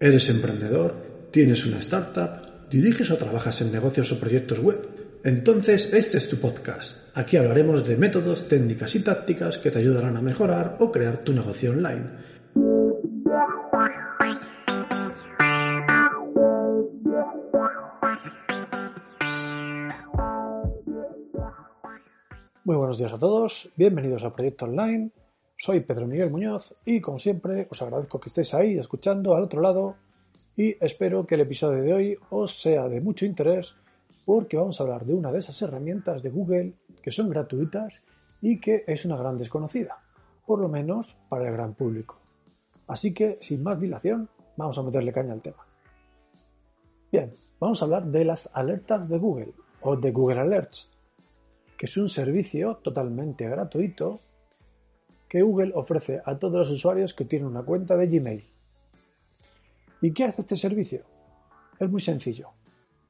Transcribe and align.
¿Eres 0.00 0.28
emprendedor? 0.28 0.94
¿Tienes 1.32 1.66
una 1.66 1.80
startup? 1.80 2.70
¿Diriges 2.70 3.10
o 3.10 3.16
trabajas 3.16 3.60
en 3.62 3.72
negocios 3.72 4.12
o 4.12 4.20
proyectos 4.20 4.60
web? 4.60 4.88
Entonces 5.24 5.92
este 5.92 6.18
es 6.18 6.28
tu 6.28 6.36
podcast. 6.36 6.96
Aquí 7.14 7.36
hablaremos 7.36 7.84
de 7.84 7.96
métodos, 7.96 8.46
técnicas 8.46 8.94
y 8.94 9.00
tácticas 9.00 9.58
que 9.58 9.72
te 9.72 9.80
ayudarán 9.80 10.16
a 10.16 10.22
mejorar 10.22 10.76
o 10.78 10.92
crear 10.92 11.24
tu 11.24 11.32
negocio 11.32 11.72
online. 11.72 12.10
Muy 22.62 22.76
buenos 22.76 22.98
días 22.98 23.12
a 23.12 23.18
todos, 23.18 23.72
bienvenidos 23.76 24.22
a 24.22 24.32
Proyecto 24.32 24.66
Online. 24.66 25.10
Soy 25.60 25.80
Pedro 25.80 26.06
Miguel 26.06 26.30
Muñoz 26.30 26.72
y 26.84 27.00
como 27.00 27.18
siempre 27.18 27.66
os 27.68 27.82
agradezco 27.82 28.20
que 28.20 28.28
estéis 28.28 28.54
ahí 28.54 28.78
escuchando 28.78 29.34
al 29.34 29.42
otro 29.42 29.60
lado 29.60 29.96
y 30.56 30.76
espero 30.78 31.26
que 31.26 31.34
el 31.34 31.40
episodio 31.40 31.82
de 31.82 31.92
hoy 31.92 32.18
os 32.30 32.60
sea 32.60 32.88
de 32.88 33.00
mucho 33.00 33.26
interés 33.26 33.74
porque 34.24 34.56
vamos 34.56 34.78
a 34.78 34.84
hablar 34.84 35.04
de 35.04 35.14
una 35.14 35.32
de 35.32 35.40
esas 35.40 35.60
herramientas 35.60 36.22
de 36.22 36.30
Google 36.30 36.74
que 37.02 37.10
son 37.10 37.28
gratuitas 37.28 38.04
y 38.40 38.60
que 38.60 38.84
es 38.86 39.04
una 39.04 39.16
gran 39.16 39.36
desconocida, 39.36 39.98
por 40.46 40.60
lo 40.60 40.68
menos 40.68 41.16
para 41.28 41.48
el 41.48 41.54
gran 41.54 41.74
público. 41.74 42.20
Así 42.86 43.12
que, 43.12 43.38
sin 43.40 43.60
más 43.64 43.80
dilación, 43.80 44.28
vamos 44.56 44.78
a 44.78 44.84
meterle 44.84 45.12
caña 45.12 45.32
al 45.32 45.42
tema. 45.42 45.66
Bien, 47.10 47.34
vamos 47.58 47.82
a 47.82 47.86
hablar 47.86 48.06
de 48.06 48.24
las 48.24 48.48
alertas 48.54 49.08
de 49.08 49.18
Google 49.18 49.54
o 49.80 49.96
de 49.96 50.12
Google 50.12 50.38
Alerts, 50.38 50.88
que 51.76 51.86
es 51.86 51.96
un 51.96 52.08
servicio 52.08 52.76
totalmente 52.76 53.48
gratuito 53.48 54.20
que 55.28 55.42
Google 55.42 55.72
ofrece 55.74 56.20
a 56.24 56.38
todos 56.38 56.54
los 56.54 56.70
usuarios 56.70 57.14
que 57.14 57.24
tienen 57.24 57.48
una 57.48 57.62
cuenta 57.62 57.96
de 57.96 58.06
Gmail. 58.06 58.44
¿Y 60.00 60.12
qué 60.12 60.24
hace 60.24 60.42
este 60.42 60.56
servicio? 60.56 61.02
Es 61.78 61.90
muy 61.90 62.00
sencillo. 62.00 62.50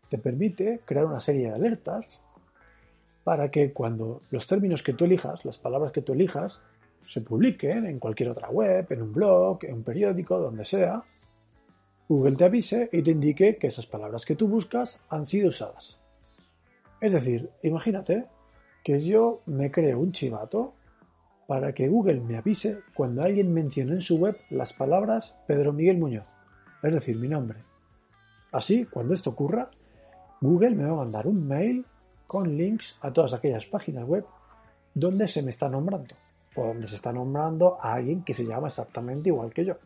Te 0.08 0.18
permite 0.18 0.80
crear 0.84 1.04
una 1.04 1.20
serie 1.20 1.48
de 1.48 1.54
alertas 1.54 2.20
para 3.24 3.50
que 3.50 3.72
cuando 3.72 4.22
los 4.30 4.46
términos 4.46 4.82
que 4.82 4.94
tú 4.94 5.04
elijas, 5.04 5.44
las 5.44 5.58
palabras 5.58 5.92
que 5.92 6.02
tú 6.02 6.14
elijas, 6.14 6.62
se 7.06 7.20
publiquen 7.20 7.86
en 7.86 7.98
cualquier 7.98 8.30
otra 8.30 8.50
web, 8.50 8.86
en 8.90 9.02
un 9.02 9.12
blog, 9.12 9.64
en 9.64 9.74
un 9.74 9.82
periódico, 9.82 10.38
donde 10.38 10.64
sea, 10.64 11.02
Google 12.08 12.36
te 12.36 12.44
avise 12.44 12.88
y 12.90 13.02
te 13.02 13.10
indique 13.10 13.56
que 13.56 13.66
esas 13.66 13.86
palabras 13.86 14.24
que 14.24 14.34
tú 14.34 14.48
buscas 14.48 14.98
han 15.10 15.26
sido 15.26 15.48
usadas. 15.48 15.98
Es 17.00 17.12
decir, 17.12 17.50
imagínate 17.62 18.26
que 18.82 19.04
yo 19.04 19.42
me 19.46 19.70
creo 19.70 20.00
un 20.00 20.12
chivato 20.12 20.74
para 21.48 21.72
que 21.72 21.88
Google 21.88 22.20
me 22.20 22.36
avise 22.36 22.82
cuando 22.92 23.22
alguien 23.22 23.54
mencione 23.54 23.92
en 23.92 24.02
su 24.02 24.18
web 24.18 24.36
las 24.50 24.74
palabras 24.74 25.34
Pedro 25.46 25.72
Miguel 25.72 25.96
Muñoz, 25.96 26.26
es 26.82 26.92
decir, 26.92 27.16
mi 27.16 27.26
nombre. 27.26 27.60
Así, 28.52 28.84
cuando 28.84 29.14
esto 29.14 29.30
ocurra, 29.30 29.70
Google 30.42 30.74
me 30.74 30.84
va 30.84 30.92
a 30.92 31.04
mandar 31.04 31.26
un 31.26 31.48
mail 31.48 31.86
con 32.26 32.54
links 32.54 32.98
a 33.00 33.10
todas 33.10 33.32
aquellas 33.32 33.64
páginas 33.64 34.06
web 34.06 34.26
donde 34.92 35.26
se 35.26 35.42
me 35.42 35.48
está 35.48 35.70
nombrando 35.70 36.14
o 36.54 36.66
donde 36.66 36.86
se 36.86 36.96
está 36.96 37.14
nombrando 37.14 37.78
a 37.80 37.94
alguien 37.94 38.22
que 38.24 38.34
se 38.34 38.44
llama 38.44 38.66
exactamente 38.66 39.30
igual 39.30 39.50
que 39.50 39.64
yo. 39.64 39.78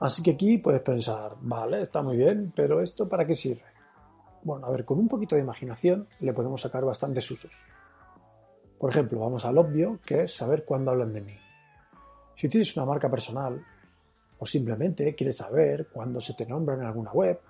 Así 0.00 0.22
que 0.22 0.32
aquí 0.32 0.58
puedes 0.58 0.82
pensar, 0.82 1.36
vale, 1.40 1.80
está 1.80 2.02
muy 2.02 2.18
bien, 2.18 2.52
pero 2.54 2.82
¿esto 2.82 3.08
para 3.08 3.26
qué 3.26 3.34
sirve? 3.34 3.62
Bueno, 4.42 4.66
a 4.66 4.70
ver, 4.70 4.84
con 4.84 4.98
un 4.98 5.08
poquito 5.08 5.36
de 5.36 5.40
imaginación 5.40 6.06
le 6.20 6.34
podemos 6.34 6.60
sacar 6.60 6.84
bastantes 6.84 7.30
usos. 7.30 7.64
Por 8.78 8.90
ejemplo, 8.90 9.20
vamos 9.20 9.44
al 9.44 9.58
obvio, 9.58 10.00
que 10.04 10.24
es 10.24 10.34
saber 10.34 10.64
cuándo 10.64 10.90
hablan 10.90 11.12
de 11.12 11.20
mí. 11.20 11.36
Si 12.36 12.48
tienes 12.48 12.76
una 12.76 12.86
marca 12.86 13.10
personal 13.10 13.64
o 14.38 14.46
simplemente 14.46 15.14
quieres 15.14 15.36
saber 15.36 15.88
cuándo 15.92 16.20
se 16.20 16.34
te 16.34 16.46
nombra 16.46 16.74
en 16.74 16.82
alguna 16.82 17.12
web, 17.12 17.40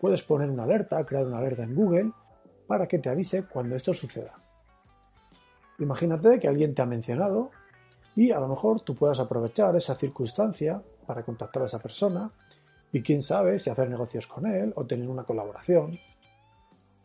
puedes 0.00 0.22
poner 0.22 0.50
una 0.50 0.64
alerta, 0.64 1.04
crear 1.04 1.26
una 1.26 1.38
alerta 1.38 1.62
en 1.62 1.74
Google 1.74 2.12
para 2.66 2.86
que 2.86 2.98
te 2.98 3.10
avise 3.10 3.44
cuando 3.44 3.76
esto 3.76 3.92
suceda. 3.92 4.34
Imagínate 5.78 6.38
que 6.40 6.48
alguien 6.48 6.74
te 6.74 6.82
ha 6.82 6.86
mencionado 6.86 7.50
y 8.16 8.30
a 8.30 8.40
lo 8.40 8.48
mejor 8.48 8.80
tú 8.80 8.94
puedas 8.94 9.20
aprovechar 9.20 9.76
esa 9.76 9.94
circunstancia 9.94 10.82
para 11.06 11.22
contactar 11.22 11.62
a 11.62 11.66
esa 11.66 11.78
persona 11.78 12.30
y 12.92 13.02
quién 13.02 13.22
sabe 13.22 13.58
si 13.58 13.70
hacer 13.70 13.88
negocios 13.88 14.26
con 14.26 14.46
él 14.46 14.72
o 14.76 14.86
tener 14.86 15.08
una 15.08 15.24
colaboración 15.24 15.98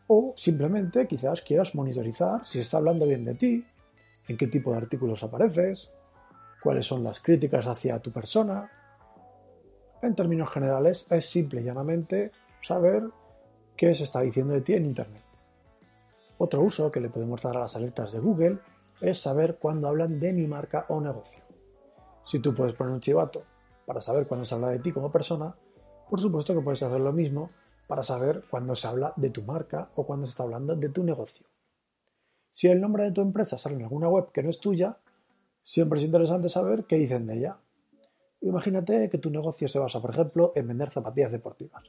o 0.08 0.32
simplemente 0.36 1.06
quizás 1.06 1.42
quieras 1.42 1.74
monitorizar 1.74 2.44
si 2.44 2.58
está 2.58 2.78
hablando 2.78 3.06
bien 3.06 3.24
de 3.24 3.34
ti, 3.34 3.64
en 4.26 4.36
qué 4.36 4.46
tipo 4.46 4.72
de 4.72 4.78
artículos 4.78 5.22
apareces, 5.22 5.90
cuáles 6.62 6.86
son 6.86 7.04
las 7.04 7.20
críticas 7.20 7.66
hacia 7.66 8.00
tu 8.00 8.10
persona. 8.10 8.70
En 10.02 10.14
términos 10.14 10.50
generales, 10.50 11.06
es 11.10 11.30
simple 11.30 11.60
y 11.60 11.64
llanamente 11.64 12.32
saber 12.62 13.04
qué 13.76 13.94
se 13.94 14.04
está 14.04 14.20
diciendo 14.20 14.54
de 14.54 14.62
ti 14.62 14.74
en 14.74 14.86
Internet. 14.86 15.22
Otro 16.38 16.62
uso 16.62 16.90
que 16.90 17.00
le 17.00 17.10
podemos 17.10 17.42
dar 17.42 17.56
a 17.56 17.60
las 17.60 17.76
alertas 17.76 18.12
de 18.12 18.20
Google 18.20 18.58
es 19.00 19.20
saber 19.20 19.58
cuándo 19.60 19.88
hablan 19.88 20.18
de 20.18 20.32
mi 20.32 20.46
marca 20.46 20.86
o 20.88 21.00
negocio. 21.00 21.42
Si 22.24 22.38
tú 22.38 22.54
puedes 22.54 22.74
poner 22.74 22.94
un 22.94 23.00
chivato 23.00 23.42
para 23.86 24.00
saber 24.00 24.26
cuándo 24.26 24.44
se 24.44 24.54
habla 24.54 24.68
de 24.68 24.78
ti 24.78 24.92
como 24.92 25.10
persona, 25.10 25.54
por 26.08 26.20
supuesto 26.20 26.54
que 26.54 26.60
puedes 26.60 26.82
hacer 26.82 27.00
lo 27.00 27.12
mismo 27.12 27.50
para 27.88 28.04
saber 28.04 28.44
cuándo 28.48 28.76
se 28.76 28.86
habla 28.86 29.12
de 29.16 29.30
tu 29.30 29.42
marca 29.42 29.90
o 29.96 30.06
cuándo 30.06 30.26
se 30.26 30.30
está 30.30 30.44
hablando 30.44 30.76
de 30.76 30.90
tu 30.90 31.02
negocio. 31.02 31.46
Si 32.52 32.68
el 32.68 32.80
nombre 32.80 33.04
de 33.04 33.12
tu 33.12 33.22
empresa 33.22 33.56
sale 33.56 33.76
en 33.76 33.82
alguna 33.82 34.08
web 34.08 34.30
que 34.30 34.42
no 34.42 34.50
es 34.50 34.60
tuya, 34.60 34.98
siempre 35.62 35.98
es 35.98 36.04
interesante 36.04 36.48
saber 36.50 36.84
qué 36.84 36.96
dicen 36.96 37.26
de 37.26 37.38
ella. 37.38 37.56
Imagínate 38.42 39.08
que 39.08 39.18
tu 39.18 39.30
negocio 39.30 39.66
se 39.68 39.78
basa, 39.78 40.00
por 40.00 40.10
ejemplo, 40.10 40.52
en 40.54 40.68
vender 40.68 40.90
zapatillas 40.90 41.32
deportivas. 41.32 41.82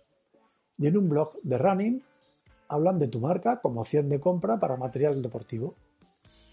Y 0.78 0.88
en 0.88 0.98
un 0.98 1.10
blog 1.10 1.34
de 1.44 1.58
running 1.58 2.04
hablan 2.70 2.98
de 2.98 3.10
tu 3.10 3.20
marca 3.20 3.60
como 3.60 3.82
opción 3.82 4.08
de 4.08 4.22
compra 4.22 4.58
para 4.58 4.78
material 4.78 5.22
deportivo. 5.22 5.76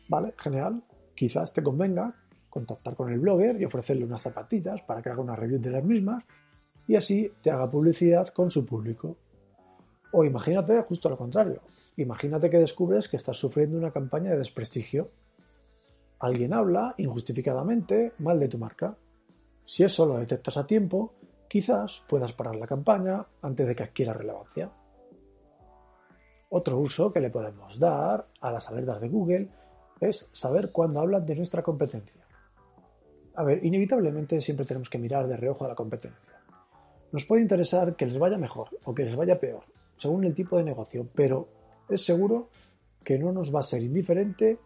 ¿Vale? 0.09 0.35
Genial. 0.39 0.83
Quizás 1.15 1.53
te 1.53 1.63
convenga 1.63 2.15
contactar 2.51 2.97
con 2.97 3.13
el 3.13 3.21
blogger 3.21 3.61
y 3.61 3.65
ofrecerle 3.65 4.05
unas 4.05 4.23
zapatillas 4.23 4.83
para 4.83 5.03
que 5.03 5.11
haga 5.11 5.21
una 5.21 5.37
review 5.37 5.61
de 5.61 5.71
las 5.71 5.85
mismas 5.85 6.25
y 6.89 6.97
así 6.97 7.31
te 7.43 7.51
haga 7.51 7.71
publicidad 7.71 8.29
con 8.29 8.51
su 8.51 8.65
público. 8.65 9.17
O 10.19 10.25
imagínate 10.25 10.81
justo 10.81 11.11
lo 11.11 11.19
contrario. 11.19 11.61
Imagínate 11.99 12.49
que 12.49 12.59
descubres 12.59 13.07
que 13.07 13.19
estás 13.19 13.37
sufriendo 13.37 13.77
una 13.77 13.91
campaña 13.91 14.31
de 14.31 14.39
desprestigio. 14.39 15.11
Alguien 16.21 16.55
habla 16.55 16.95
injustificadamente 16.97 18.13
mal 18.21 18.41
de 18.41 18.49
tu 18.49 18.57
marca. 18.57 18.97
Si 19.67 19.85
eso 19.85 20.07
lo 20.07 20.17
detectas 20.17 20.57
a 20.57 20.67
tiempo, 20.67 21.13
quizás 21.47 22.03
puedas 22.09 22.33
parar 22.33 22.57
la 22.57 22.67
campaña 22.67 23.27
antes 23.43 23.67
de 23.67 23.77
que 23.77 23.83
adquiera 23.83 24.15
relevancia. 24.15 24.73
Otro 26.49 26.79
uso 26.79 27.13
que 27.13 27.21
le 27.21 27.29
podemos 27.29 27.79
dar 27.79 28.27
a 28.41 28.51
las 28.51 28.71
alertas 28.71 29.03
de 29.03 29.11
Google 29.11 29.51
es 30.01 30.31
saber 30.33 30.73
cuándo 30.73 31.01
hablan 31.01 31.27
de 31.27 31.37
nuestra 31.37 31.63
competencia. 31.63 32.27
A 33.35 33.45
ver, 33.45 33.63
inevitablemente 33.63 34.41
siempre 34.41 34.65
tenemos 34.65 34.89
que 34.89 34.97
mirar 34.97 35.29
de 35.29 35.37
reojo 35.37 35.67
a 35.67 35.69
la 35.69 35.75
competencia. 35.75 36.41
Nos 37.13 37.27
puede 37.27 37.43
interesar 37.43 37.97
que 37.97 38.07
les 38.07 38.19
vaya 38.19 38.39
mejor 38.39 38.71
o 38.85 38.95
que 38.95 39.05
les 39.05 39.15
vaya 39.15 39.39
peor, 39.39 39.76
según 39.97 40.25
el 40.25 40.35
tipo 40.35 40.57
de 40.57 40.65
negocio, 40.65 41.09
pero 41.15 41.49
es 41.89 42.05
seguro 42.05 42.49
que 43.05 43.19
no 43.19 43.33
nos 43.33 43.55
va 43.55 43.61
a 43.61 43.63
ser 43.65 43.83
indiferente 43.83 44.59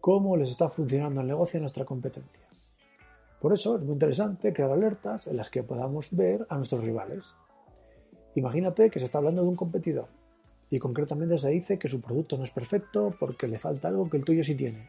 cómo 0.00 0.36
les 0.36 0.50
está 0.50 0.68
funcionando 0.68 1.20
el 1.20 1.26
negocio 1.26 1.58
a 1.58 1.62
nuestra 1.62 1.84
competencia. 1.84 2.42
Por 3.40 3.52
eso 3.52 3.76
es 3.76 3.82
muy 3.82 3.92
interesante 3.92 4.52
crear 4.52 4.70
alertas 4.70 5.26
en 5.26 5.36
las 5.36 5.48
que 5.48 5.62
podamos 5.62 6.14
ver 6.14 6.46
a 6.48 6.56
nuestros 6.56 6.82
rivales. 6.82 7.24
Imagínate 8.34 8.90
que 8.90 8.98
se 8.98 9.06
está 9.06 9.18
hablando 9.18 9.42
de 9.42 9.48
un 9.48 9.56
competidor 9.56 10.08
y 10.70 10.78
concretamente 10.78 11.38
se 11.38 11.50
dice 11.50 11.78
que 11.78 11.88
su 11.88 12.00
producto 12.00 12.36
no 12.36 12.44
es 12.44 12.50
perfecto 12.50 13.14
porque 13.18 13.48
le 13.48 13.58
falta 13.58 13.88
algo 13.88 14.08
que 14.10 14.16
el 14.16 14.24
tuyo 14.24 14.44
sí 14.44 14.54
tiene. 14.54 14.88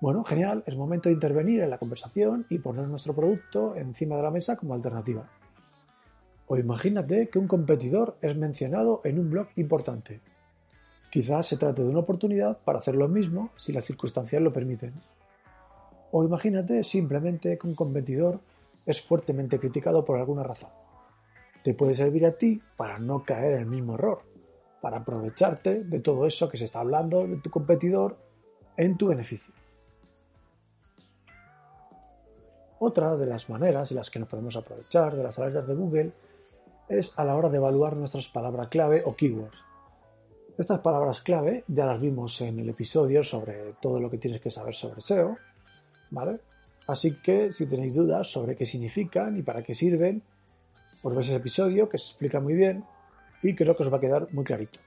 Bueno, 0.00 0.24
genial, 0.24 0.62
es 0.66 0.76
momento 0.76 1.08
de 1.08 1.14
intervenir 1.14 1.60
en 1.60 1.70
la 1.70 1.78
conversación 1.78 2.46
y 2.48 2.58
poner 2.58 2.88
nuestro 2.88 3.14
producto 3.14 3.76
encima 3.76 4.16
de 4.16 4.22
la 4.22 4.30
mesa 4.30 4.56
como 4.56 4.74
alternativa. 4.74 5.28
O 6.52 6.56
imagínate 6.56 7.28
que 7.28 7.38
un 7.38 7.46
competidor 7.46 8.16
es 8.20 8.36
mencionado 8.36 9.02
en 9.04 9.20
un 9.20 9.30
blog 9.30 9.46
importante. 9.54 10.20
Quizás 11.08 11.46
se 11.46 11.56
trate 11.56 11.84
de 11.84 11.90
una 11.90 12.00
oportunidad 12.00 12.58
para 12.64 12.80
hacer 12.80 12.96
lo 12.96 13.06
mismo 13.06 13.50
si 13.54 13.72
las 13.72 13.84
circunstancias 13.84 14.42
lo 14.42 14.52
permiten. 14.52 14.92
O 16.10 16.24
imagínate 16.24 16.82
simplemente 16.82 17.56
que 17.56 17.68
un 17.68 17.76
competidor 17.76 18.40
es 18.84 19.00
fuertemente 19.00 19.60
criticado 19.60 20.04
por 20.04 20.18
alguna 20.18 20.42
razón. 20.42 20.70
Te 21.62 21.72
puede 21.72 21.94
servir 21.94 22.26
a 22.26 22.32
ti 22.32 22.60
para 22.76 22.98
no 22.98 23.22
caer 23.22 23.52
en 23.54 23.60
el 23.60 23.66
mismo 23.66 23.94
error, 23.94 24.22
para 24.80 24.96
aprovecharte 24.96 25.84
de 25.84 26.00
todo 26.00 26.26
eso 26.26 26.48
que 26.48 26.58
se 26.58 26.64
está 26.64 26.80
hablando 26.80 27.28
de 27.28 27.36
tu 27.36 27.48
competidor 27.48 28.16
en 28.76 28.98
tu 28.98 29.06
beneficio. 29.06 29.54
Otra 32.80 33.16
de 33.16 33.26
las 33.26 33.48
maneras 33.48 33.92
en 33.92 33.98
las 33.98 34.10
que 34.10 34.18
nos 34.18 34.28
podemos 34.28 34.56
aprovechar 34.56 35.14
de 35.14 35.22
las 35.22 35.38
alertas 35.38 35.68
de 35.68 35.74
Google 35.76 36.12
es 36.90 37.16
a 37.16 37.24
la 37.24 37.36
hora 37.36 37.48
de 37.48 37.56
evaluar 37.56 37.96
nuestras 37.96 38.28
palabras 38.28 38.68
clave 38.68 39.02
o 39.06 39.14
keywords. 39.14 39.56
Estas 40.58 40.80
palabras 40.80 41.20
clave 41.22 41.64
ya 41.68 41.86
las 41.86 42.00
vimos 42.00 42.40
en 42.42 42.58
el 42.58 42.68
episodio 42.68 43.22
sobre 43.22 43.74
todo 43.80 44.00
lo 44.00 44.10
que 44.10 44.18
tienes 44.18 44.40
que 44.40 44.50
saber 44.50 44.74
sobre 44.74 45.00
SEO, 45.00 45.38
¿vale? 46.10 46.40
Así 46.88 47.16
que 47.22 47.52
si 47.52 47.66
tenéis 47.66 47.94
dudas 47.94 48.30
sobre 48.30 48.56
qué 48.56 48.66
significan 48.66 49.38
y 49.38 49.42
para 49.42 49.62
qué 49.62 49.74
sirven, 49.74 50.22
Os 51.02 51.14
veis 51.14 51.28
ese 51.28 51.36
episodio 51.36 51.88
que 51.88 51.96
se 51.96 52.10
explica 52.10 52.40
muy 52.40 52.52
bien 52.52 52.84
y 53.42 53.54
creo 53.54 53.74
que 53.74 53.84
os 53.84 53.92
va 53.92 53.96
a 53.96 54.00
quedar 54.00 54.28
muy 54.32 54.44
clarito. 54.44 54.80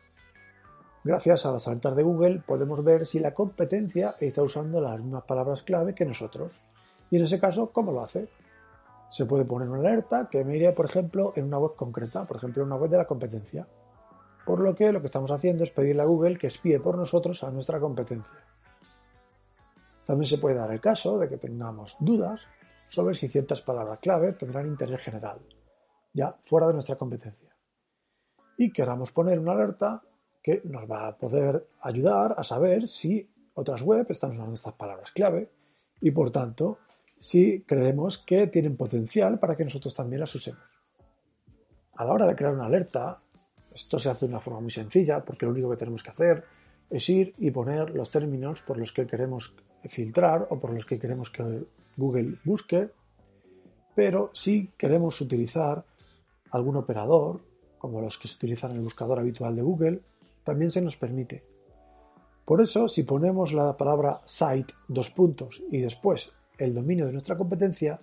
Gracias 1.04 1.46
a 1.46 1.52
las 1.52 1.68
alertas 1.68 1.96
de 1.96 2.04
Google 2.04 2.44
podemos 2.46 2.84
ver 2.84 3.08
si 3.08 3.18
la 3.18 3.34
competencia 3.34 4.16
está 4.20 4.44
usando 4.44 4.80
las 4.80 5.00
mismas 5.00 5.24
palabras 5.24 5.64
clave 5.64 5.96
que 5.96 6.06
nosotros. 6.06 6.62
Y 7.10 7.18
en 7.18 7.24
ese 7.24 7.40
caso, 7.40 7.72
¿cómo 7.72 7.92
lo 7.92 8.04
hace? 8.04 8.28
Se 9.14 9.28
puede 9.28 9.46
poner 9.46 9.70
una 9.70 9.78
alerta 9.78 10.28
que 10.28 10.44
me 10.44 10.72
por 10.72 10.88
ejemplo, 10.88 11.34
en 11.36 11.46
una 11.46 11.60
web 11.60 11.76
concreta, 11.76 12.26
por 12.26 12.38
ejemplo, 12.38 12.64
en 12.64 12.70
una 12.70 12.78
web 12.78 12.90
de 12.90 12.98
la 12.98 13.06
competencia. 13.06 13.68
Por 14.44 14.60
lo 14.60 14.74
que 14.74 14.92
lo 14.92 15.02
que 15.02 15.06
estamos 15.06 15.30
haciendo 15.30 15.64
es 15.64 15.70
pedirle 15.70 16.02
a 16.02 16.06
Google 16.06 16.40
que 16.40 16.48
espíe 16.48 16.80
por 16.80 16.98
nosotros 16.98 17.44
a 17.44 17.52
nuestra 17.52 17.80
competencia. 17.80 18.44
También 20.04 20.26
se 20.26 20.40
puede 20.40 20.56
dar 20.56 20.72
el 20.72 20.82
caso 20.82 21.20
de 21.20 21.30
que 21.30 21.38
tengamos 21.38 21.96
dudas 22.00 22.48
sobre 22.88 23.14
si 23.14 23.28
ciertas 23.28 23.62
palabras 23.62 24.00
clave 24.00 24.34
tendrán 24.34 24.66
interés 24.66 25.00
general, 25.02 25.38
ya 26.12 26.36
fuera 26.42 26.66
de 26.66 26.74
nuestra 26.74 26.96
competencia. 26.96 27.56
Y 28.58 28.74
queramos 28.74 29.12
poner 29.12 29.38
una 29.38 29.52
alerta 29.52 30.02
que 30.42 30.64
nos 30.66 30.90
va 30.90 31.10
a 31.10 31.16
poder 31.16 31.68
ayudar 31.82 32.34
a 32.36 32.44
saber 32.44 32.88
si 32.88 33.32
otras 33.54 33.84
webs 33.84 34.10
están 34.10 34.32
usando 34.32 34.56
estas 34.56 34.74
palabras 34.74 35.12
clave 35.12 35.52
y 36.02 36.10
por 36.10 36.32
tanto 36.32 36.80
si 37.24 37.62
creemos 37.62 38.18
que 38.18 38.48
tienen 38.48 38.76
potencial 38.76 39.40
para 39.40 39.56
que 39.56 39.64
nosotros 39.64 39.94
también 39.94 40.20
las 40.20 40.36
usemos. 40.36 40.62
A 41.96 42.04
la 42.04 42.12
hora 42.12 42.28
de 42.28 42.36
crear 42.36 42.54
una 42.54 42.66
alerta, 42.66 43.18
esto 43.74 43.98
se 43.98 44.10
hace 44.10 44.26
de 44.26 44.32
una 44.32 44.42
forma 44.42 44.60
muy 44.60 44.72
sencilla 44.72 45.24
porque 45.24 45.46
lo 45.46 45.54
único 45.54 45.70
que 45.70 45.78
tenemos 45.78 46.04
que 46.04 46.10
hacer 46.10 46.44
es 46.90 47.08
ir 47.08 47.34
y 47.38 47.50
poner 47.50 47.92
los 47.92 48.12
términos 48.12 48.62
por 48.62 48.78
los 48.78 48.92
que 48.92 49.08
queremos 49.08 49.56
filtrar 49.86 50.48
o 50.50 50.60
por 50.60 50.74
los 50.74 50.86
que 50.86 51.00
queremos 51.00 51.30
que 51.30 51.64
Google 51.96 52.40
busque, 52.44 52.90
pero 53.96 54.30
si 54.34 54.74
queremos 54.78 55.22
utilizar 55.22 55.86
algún 56.52 56.76
operador, 56.76 57.40
como 57.78 58.02
los 58.02 58.18
que 58.18 58.28
se 58.28 58.36
utilizan 58.36 58.72
en 58.72 58.78
el 58.78 58.84
buscador 58.84 59.20
habitual 59.20 59.56
de 59.56 59.62
Google, 59.62 60.02
también 60.44 60.72
se 60.72 60.82
nos 60.82 60.98
permite. 60.98 61.42
Por 62.44 62.60
eso, 62.62 62.90
si 62.90 63.04
ponemos 63.04 63.54
la 63.54 63.78
palabra 63.78 64.20
site 64.26 64.74
dos 64.90 65.10
puntos 65.10 65.64
y 65.72 65.80
después 65.80 66.34
el 66.58 66.74
dominio 66.74 67.06
de 67.06 67.14
nuestra 67.14 67.38
competencia, 67.38 68.00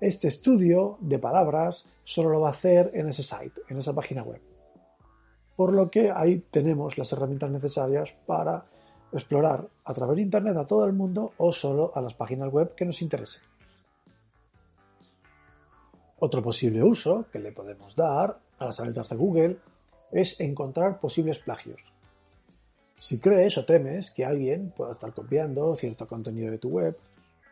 este 0.00 0.28
estudio 0.28 0.98
de 1.00 1.18
palabras 1.18 1.86
solo 2.04 2.30
lo 2.30 2.40
va 2.40 2.48
a 2.48 2.52
hacer 2.52 2.90
en 2.94 3.08
ese 3.08 3.22
site, 3.22 3.62
en 3.68 3.78
esa 3.78 3.94
página 3.94 4.22
web. 4.22 4.40
Por 5.56 5.72
lo 5.72 5.90
que 5.90 6.10
ahí 6.10 6.44
tenemos 6.50 6.98
las 6.98 7.12
herramientas 7.12 7.50
necesarias 7.50 8.14
para 8.26 8.66
explorar 9.12 9.66
a 9.84 9.94
través 9.94 10.16
de 10.16 10.22
Internet 10.22 10.56
a 10.56 10.66
todo 10.66 10.84
el 10.84 10.92
mundo 10.92 11.32
o 11.38 11.50
solo 11.50 11.92
a 11.94 12.02
las 12.02 12.14
páginas 12.14 12.52
web 12.52 12.74
que 12.74 12.84
nos 12.84 13.00
interesen. 13.00 13.42
Otro 16.18 16.42
posible 16.42 16.82
uso 16.82 17.26
que 17.30 17.38
le 17.38 17.52
podemos 17.52 17.94
dar 17.94 18.38
a 18.58 18.64
las 18.66 18.80
alertas 18.80 19.08
de 19.08 19.16
Google 19.16 19.58
es 20.12 20.40
encontrar 20.40 20.98
posibles 20.98 21.38
plagios. 21.38 21.92
Si 22.98 23.18
crees 23.18 23.58
o 23.58 23.64
temes 23.66 24.10
que 24.10 24.24
alguien 24.24 24.72
pueda 24.74 24.92
estar 24.92 25.12
copiando 25.12 25.74
cierto 25.76 26.06
contenido 26.06 26.50
de 26.50 26.58
tu 26.58 26.70
web, 26.70 26.96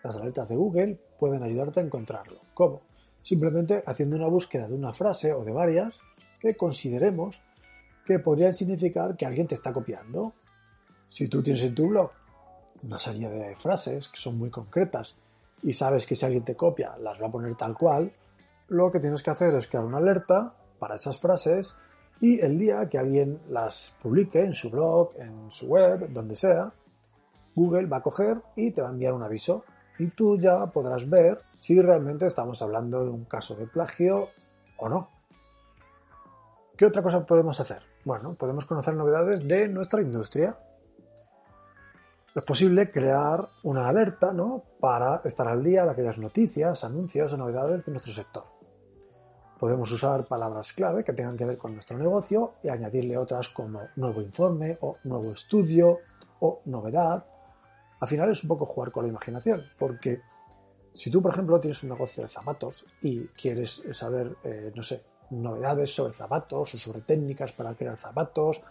las 0.05 0.17
alertas 0.17 0.49
de 0.49 0.57
Google 0.57 0.99
pueden 1.19 1.43
ayudarte 1.43 1.81
a 1.81 1.83
encontrarlo. 1.83 2.39
¿Cómo? 2.53 2.83
Simplemente 3.23 3.83
haciendo 3.87 4.17
una 4.17 4.29
búsqueda 4.29 4.69
de 4.69 4.75
una 4.75 4.93
frase 4.93 5.33
o 5.33 5.45
de 5.45 5.53
varias 5.53 5.99
que 6.39 6.55
consideremos 6.57 7.43
que 8.05 8.19
podrían 8.19 8.53
significar 8.53 9.17
que 9.17 9.25
alguien 9.25 9.47
te 9.47 9.55
está 9.55 9.73
copiando. 9.73 10.35
Si 11.09 11.27
tú 11.29 11.43
tienes 11.43 11.63
en 11.63 11.75
tu 11.75 11.89
blog 11.89 12.11
una 12.83 12.99
serie 12.99 13.31
de 13.31 13.57
frases 13.57 14.09
que 14.09 14.21
son 14.21 14.37
muy 14.37 14.51
concretas 14.51 15.17
y 15.63 15.73
sabes 15.73 16.07
que 16.07 16.15
si 16.15 16.27
alguien 16.27 16.45
te 16.45 16.55
copia 16.55 16.97
las 16.99 17.21
va 17.21 17.29
a 17.29 17.33
poner 17.33 17.57
tal 17.57 17.75
cual, 17.75 18.13
lo 18.69 18.93
que 18.93 19.01
tienes 19.01 19.23
que 19.23 19.31
hacer 19.31 19.55
es 19.55 19.67
crear 19.67 19.85
una 19.85 19.99
alerta 19.99 20.55
para 20.79 20.97
esas 20.97 21.19
frases 21.19 21.77
y 22.21 22.41
el 22.41 22.59
día 22.59 22.89
que 22.91 22.99
alguien 22.99 23.41
las 23.49 23.97
publique 24.03 24.41
en 24.41 24.53
su 24.53 24.71
blog, 24.71 25.13
en 25.17 25.51
su 25.51 25.69
web, 25.69 26.11
donde 26.11 26.37
sea, 26.37 26.73
Google 27.55 27.87
va 27.87 27.99
a 27.99 28.03
coger 28.03 28.43
y 28.55 28.71
te 28.71 28.83
va 28.83 28.89
a 28.89 28.93
enviar 28.93 29.15
un 29.15 29.23
aviso 29.23 29.65
y 29.99 30.09
tú 30.09 30.39
ya 30.39 30.67
podrás 30.67 31.09
ver 31.09 31.39
si 31.59 31.81
realmente 31.81 32.27
estamos 32.27 32.61
hablando 32.63 33.05
de 33.05 33.11
un 33.11 33.25
caso 33.25 33.55
de 33.55 33.67
plagio 33.67 34.31
o 34.77 34.89
no. 34.89 35.09
¿Qué 36.77 36.87
otra 36.87 37.03
cosa 37.03 37.25
podemos 37.25 37.61
hacer? 37.61 37.83
Bueno, 38.05 38.35
podemos 38.35 38.65
conocer 38.65 38.95
novedades 38.95 39.47
de 39.47 39.69
nuestra 39.69 40.03
industria. 40.03 40.59
Es 42.35 42.43
posible 42.43 42.91
crear 42.91 43.49
una 43.63 43.89
alerta 43.89 44.33
¿no? 44.33 44.65
para 44.81 45.21
estar 45.25 45.47
al 45.47 45.63
día 45.63 45.85
de 45.85 45.93
aquellas 45.93 46.19
noticias, 46.19 46.83
anuncios 46.83 47.33
o 47.33 47.37
novedades 47.37 47.85
de 47.85 47.93
nuestro 47.93 48.13
sector. 48.13 48.45
Podemos 49.59 49.91
usar 49.93 50.27
palabras 50.27 50.73
clave 50.73 51.05
que 51.05 51.13
tengan 51.13 51.37
que 51.37 51.45
ver 51.45 51.57
con 51.57 51.75
nuestro 51.75 51.97
negocio 51.97 52.55
y 52.63 52.69
añadirle 52.69 53.17
otras 53.17 53.49
como 53.51 53.81
nuevo 53.97 54.21
informe 54.21 54.77
o 54.81 54.97
nuevo 55.05 55.31
estudio 55.31 56.01
o 56.41 56.61
novedad. 56.65 57.25
Al 58.01 58.09
final 58.09 58.31
es 58.31 58.43
un 58.43 58.49
poco 58.49 58.67
jugar 58.67 58.93
con 58.93 59.05
la 59.05 59.11
imaginación, 59.11 59.65
porque 59.79 60.21
si 60.93 61.11
tú, 61.11 61.21
por 61.21 61.33
ejemplo, 61.33 61.61
tienes 61.61 61.83
un 61.83 61.91
negocio 61.91 62.23
de 62.23 62.29
zapatos 62.29 62.87
y 63.01 63.27
quieres 63.29 63.83
saber, 63.93 64.37
eh, 64.45 64.73
no 64.75 64.83
sé, 64.83 65.03
novedades 65.31 65.95
sobre 65.95 66.15
zapatos 66.15 66.75
o 66.75 66.79
sobre 66.79 67.01
técnicas 67.01 67.53
para 67.53 67.75
crear 67.75 67.99
zapatos 67.99 68.63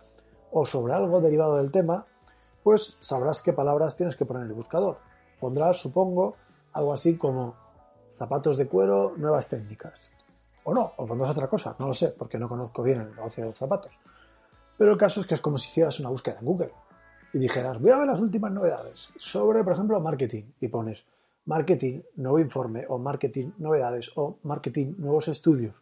o 0.52 0.66
sobre 0.66 0.94
algo 0.94 1.20
derivado 1.20 1.58
del 1.58 1.72
tema, 1.72 2.06
pues 2.64 2.98
sabrás 3.02 3.42
qué 3.42 3.52
palabras 3.52 3.98
tienes 3.98 4.16
que 4.16 4.26
poner 4.26 4.44
en 4.44 4.50
el 4.50 4.56
buscador. 4.56 5.00
Pondrás, 5.40 5.78
supongo, 5.78 6.38
algo 6.72 6.94
así 6.94 7.18
como 7.18 7.56
zapatos 8.10 8.58
de 8.58 8.68
cuero, 8.68 9.14
nuevas 9.18 9.48
técnicas. 9.50 10.10
O 10.64 10.74
no, 10.74 10.94
o 10.96 11.06
pondrás 11.06 11.32
otra 11.32 11.48
cosa, 11.48 11.76
no 11.80 11.88
lo 11.88 11.94
sé, 11.94 12.10
porque 12.10 12.38
no 12.38 12.48
conozco 12.48 12.84
bien 12.84 13.02
el 13.02 13.16
negocio 13.16 13.44
de 13.44 13.50
los 13.50 13.58
zapatos. 13.58 14.00
Pero 14.78 14.94
el 14.94 14.98
caso 14.98 15.22
es 15.22 15.28
que 15.28 15.36
es 15.36 15.42
como 15.42 15.58
si 15.58 15.68
hicieras 15.68 16.00
una 16.00 16.10
búsqueda 16.10 16.38
en 16.40 16.46
Google 16.46 16.72
y 17.34 17.40
dijeras, 17.40 17.82
voy 17.82 17.92
a 17.92 17.98
ver 17.98 18.08
las 18.08 18.22
últimas 18.22 18.52
novedades 18.52 19.12
sobre, 19.18 19.64
por 19.64 19.74
ejemplo, 19.74 20.00
marketing 20.00 20.44
y 20.62 20.68
pones 20.68 21.04
marketing, 21.46 22.02
nuevo 22.16 22.40
informe 22.40 22.86
o 22.88 22.98
marketing, 22.98 23.52
novedades 23.58 24.12
o 24.16 24.38
marketing, 24.44 24.94
nuevos 24.98 25.28
estudios 25.28 25.76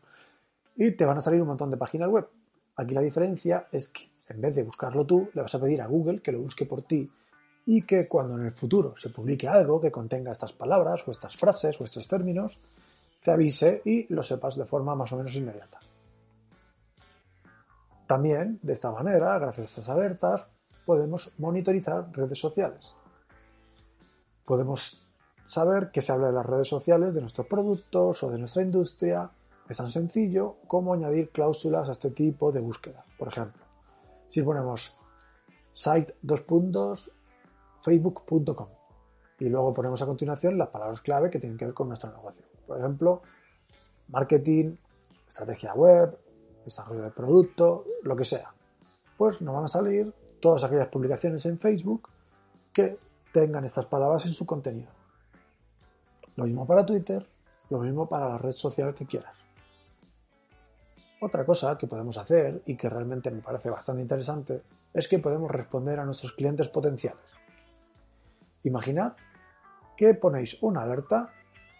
y 0.75 0.92
te 0.92 1.06
van 1.06 1.18
a 1.18 1.21
salir 1.21 1.42
un 1.42 1.50
montón 1.50 1.69
de 1.69 1.77
páginas 1.77 2.09
web. 2.09 2.27
Aquí 2.77 2.95
la 2.95 3.01
diferencia 3.01 3.68
es 3.71 3.89
que 3.89 4.09
en 4.30 4.42
vez 4.42 4.56
de 4.56 4.63
buscarlo 4.63 5.06
tú, 5.06 5.30
le 5.33 5.42
vas 5.42 5.53
a 5.53 5.59
pedir 5.59 5.81
a 5.81 5.88
Google 5.88 6.21
que 6.21 6.31
lo 6.31 6.39
busque 6.39 6.65
por 6.65 6.83
ti 6.83 7.09
y 7.65 7.81
que 7.83 8.07
cuando 8.07 8.39
en 8.39 8.45
el 8.45 8.51
futuro 8.51 8.95
se 8.95 9.09
publique 9.09 9.47
algo 9.47 9.80
que 9.80 9.92
contenga 9.92 10.31
estas 10.31 10.54
palabras 10.54 11.06
o 11.07 11.12
estas 11.12 11.36
frases 11.36 11.80
o 11.80 11.83
estos 11.83 12.07
términos, 12.07 12.57
te 13.21 13.31
avise 13.31 13.81
y 13.86 14.12
lo 14.13 14.24
sepas 14.24 14.56
de 14.56 14.65
forma 14.65 14.95
más 14.95 15.12
o 15.12 15.18
menos 15.18 15.36
inmediata. 15.36 15.80
También, 18.07 18.59
de 18.61 18.73
esta 18.73 18.92
manera, 18.92 19.37
gracias 19.37 19.68
a 19.68 19.69
estas 19.69 19.90
alertas, 19.90 20.47
podemos 20.85 21.33
monitorizar 21.38 22.11
redes 22.11 22.40
sociales. 22.40 22.94
Podemos 24.45 25.06
saber 25.45 25.92
qué 25.92 26.02
se 26.02 26.11
habla 26.11 26.28
de 26.28 26.33
las 26.33 26.45
redes 26.45 26.68
sociales, 26.68 27.14
de 27.14 27.21
nuestros 27.21 27.47
productos 27.47 28.23
o 28.23 28.31
de 28.31 28.38
nuestra 28.38 28.61
industria. 28.61 29.30
Es 29.68 29.78
tan 29.78 29.92
sencillo 29.92 30.57
como 30.68 30.94
añadir 30.94 31.30
cláusulas 31.30 31.90
a 31.90 31.94
este 31.94 32.11
tipo 32.11 32.52
de 32.52 32.59
búsqueda. 32.59 33.06
Por 33.18 33.28
ejemplo, 33.28 33.64
si 34.28 34.42
ponemos 34.42 34.97
site 35.73 36.16
facebook.com 37.81 38.68
y 39.40 39.50
luego 39.50 39.73
ponemos 39.73 40.02
a 40.02 40.06
continuación 40.06 40.57
las 40.57 40.69
palabras 40.69 41.02
clave 41.02 41.30
que 41.30 41.40
tienen 41.40 41.57
que 41.57 41.66
ver 41.66 41.73
con 41.73 41.88
nuestro 41.88 42.11
negocio. 42.11 42.45
Por 42.68 42.78
ejemplo, 42.78 43.21
marketing, 44.09 44.76
estrategia 45.28 45.73
web, 45.73 46.18
desarrollo 46.64 47.04
de 47.04 47.11
producto, 47.11 47.85
lo 48.04 48.16
que 48.16 48.23
sea. 48.23 48.54
Pues 49.18 49.42
nos 49.42 49.56
van 49.56 49.66
a 49.66 49.68
salir 49.68 50.14
todas 50.42 50.64
aquellas 50.64 50.90
publicaciones 50.90 51.45
en 51.45 51.60
Facebook 51.60 52.10
que 52.74 52.98
tengan 53.31 53.64
estas 53.64 53.86
palabras 53.86 54.26
en 54.26 54.33
su 54.33 54.45
contenido. 54.45 54.90
Lo 56.36 56.45
mismo 56.45 56.66
para 56.66 56.86
Twitter, 56.86 57.26
lo 57.69 57.80
mismo 57.80 58.10
para 58.10 58.30
la 58.30 58.38
red 58.38 58.52
social 58.52 58.94
que 58.94 59.06
quieras. 59.06 59.36
Otra 61.21 61.45
cosa 61.45 61.78
que 61.78 61.88
podemos 61.88 62.18
hacer 62.18 62.64
y 62.66 62.76
que 62.76 62.90
realmente 62.90 63.30
me 63.30 63.42
parece 63.42 63.69
bastante 63.69 64.02
interesante 64.02 64.64
es 64.94 65.07
que 65.07 65.19
podemos 65.19 65.52
responder 65.52 66.00
a 66.00 66.06
nuestros 66.06 66.33
clientes 66.33 66.68
potenciales. 66.69 67.21
Imaginad 68.64 69.14
que 69.95 70.16
ponéis 70.16 70.57
una 70.64 70.81
alerta 70.81 71.30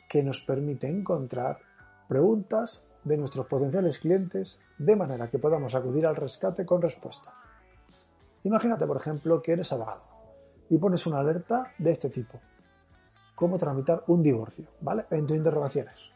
que 0.08 0.22
nos 0.22 0.42
permite 0.42 0.88
encontrar 0.88 1.58
preguntas 2.08 2.84
de 3.04 3.18
nuestros 3.18 3.48
potenciales 3.48 3.98
clientes 3.98 4.60
de 4.78 4.96
manera 4.96 5.30
que 5.30 5.40
podamos 5.40 5.74
acudir 5.74 6.06
al 6.06 6.16
rescate 6.16 6.66
con 6.66 6.82
respuesta. 6.82 7.34
Imagínate, 8.44 8.86
por 8.86 8.98
ejemplo, 8.98 9.42
que 9.42 9.54
eres 9.54 9.72
abogado 9.72 10.02
y 10.70 10.78
pones 10.78 11.06
una 11.06 11.20
alerta 11.20 11.74
de 11.78 11.92
este 11.92 12.10
tipo. 12.10 12.40
¿Cómo 13.36 13.58
tramitar 13.58 14.04
un 14.08 14.24
divorcio? 14.24 14.66
¿Vale? 14.82 15.06
Entre 15.12 15.38
interrogaciones. 15.38 16.12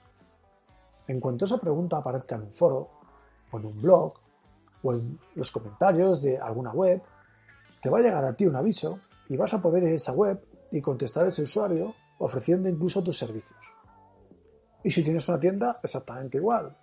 En 1.07 1.19
cuanto 1.19 1.45
esa 1.45 1.57
pregunta 1.57 1.97
aparezca 1.97 2.35
en 2.35 2.43
un 2.43 2.53
foro, 2.53 2.89
o 3.51 3.59
en 3.59 3.65
un 3.65 3.81
blog, 3.81 4.13
o 4.83 4.93
en 4.93 5.19
los 5.35 5.51
comentarios 5.51 6.21
de 6.21 6.37
alguna 6.37 6.71
web, 6.71 7.01
te 7.81 7.89
va 7.89 7.99
a 7.99 8.01
llegar 8.01 8.25
a 8.25 8.33
ti 8.33 8.45
un 8.45 8.55
aviso 8.55 8.99
y 9.29 9.37
vas 9.37 9.53
a 9.53 9.61
poder 9.61 9.83
ir 9.83 9.93
a 9.93 9.95
esa 9.95 10.13
web 10.13 10.43
y 10.71 10.81
contestar 10.81 11.25
a 11.25 11.27
ese 11.27 11.43
usuario 11.43 11.93
ofreciendo 12.19 12.69
incluso 12.69 13.03
tus 13.03 13.17
servicios. 13.17 13.59
Y 14.83 14.91
si 14.91 15.03
tienes 15.03 15.27
una 15.29 15.39
tienda, 15.39 15.79
exactamente 15.83 16.37
igual. 16.37 16.75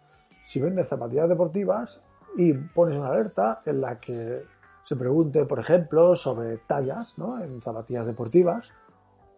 si 0.44 0.60
vendes 0.60 0.88
zapatillas 0.88 1.28
deportivas 1.28 2.00
y 2.36 2.52
pones 2.52 2.96
una 2.96 3.10
alerta 3.10 3.62
en 3.64 3.80
la 3.80 3.96
que 3.96 4.42
se 4.82 4.96
pregunte, 4.96 5.44
por 5.44 5.58
ejemplo, 5.58 6.14
sobre 6.14 6.58
tallas 6.58 7.18
¿no? 7.18 7.42
en 7.42 7.60
zapatillas 7.60 8.06
deportivas, 8.06 8.72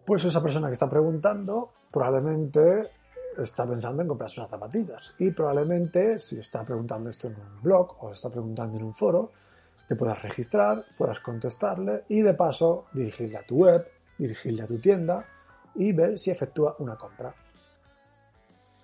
pues 0.05 0.25
esa 0.25 0.41
persona 0.41 0.67
que 0.67 0.73
está 0.73 0.89
preguntando 0.89 1.71
probablemente 1.91 2.91
está 3.37 3.67
pensando 3.67 4.01
en 4.01 4.07
comprarse 4.07 4.39
unas 4.39 4.51
zapatillas. 4.51 5.13
Y 5.19 5.31
probablemente, 5.31 6.19
si 6.19 6.39
está 6.39 6.63
preguntando 6.63 7.09
esto 7.09 7.27
en 7.27 7.35
un 7.35 7.61
blog 7.61 7.95
o 8.03 8.11
está 8.11 8.29
preguntando 8.29 8.77
en 8.77 8.83
un 8.83 8.93
foro, 8.93 9.31
te 9.87 9.95
puedas 9.95 10.21
registrar, 10.21 10.83
puedas 10.97 11.19
contestarle 11.19 12.03
y 12.09 12.21
de 12.21 12.33
paso 12.33 12.85
dirigirle 12.93 13.37
a 13.37 13.45
tu 13.45 13.57
web, 13.57 13.85
dirigirle 14.17 14.63
a 14.63 14.67
tu 14.67 14.79
tienda 14.79 15.25
y 15.75 15.91
ver 15.91 16.17
si 16.17 16.31
efectúa 16.31 16.75
una 16.79 16.95
compra. 16.95 17.33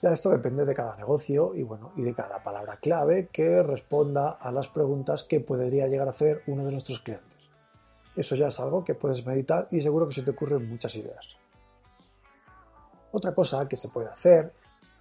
Ya 0.01 0.12
esto 0.12 0.31
depende 0.31 0.65
de 0.65 0.74
cada 0.74 0.96
negocio 0.96 1.53
y 1.53 1.62
bueno, 1.62 1.91
y 1.96 2.01
de 2.01 2.15
cada 2.15 2.43
palabra 2.43 2.77
clave 2.77 3.29
que 3.31 3.62
responda 3.62 4.31
a 4.31 4.51
las 4.51 4.67
preguntas 4.67 5.24
que 5.24 5.39
podría 5.39 5.88
llegar 5.88 6.08
a 6.08 6.12
hacer 6.12 6.41
uno 6.48 6.65
de 6.65 6.72
nuestros 6.72 7.00
clientes. 7.01 7.38
Eso 8.15 8.36
ya 8.36 8.48
es 8.48 8.60
algo 8.60 8.84
que 8.84 8.96
puedes 8.96 9.25
meditar 9.25 9.67
y 9.70 9.79
seguro 9.79 10.08
que 10.08 10.15
se 10.15 10.24
te 10.24 10.31
ocurren 10.31 10.67
muchas 10.67 10.96
ideas. 10.96 11.38
Otra 13.12 13.36
cosa 13.36 13.67
que 13.67 13.77
se 13.77 13.89
puede 13.89 14.10
hacer 14.10 14.53